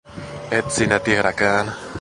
Et 0.51 0.71
sinä 0.71 0.99
tiedäkään. 0.99 1.71